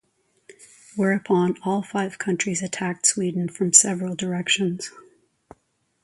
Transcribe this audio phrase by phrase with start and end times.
[0.95, 4.91] Whereupon all five countries attacked Sweden from several directions.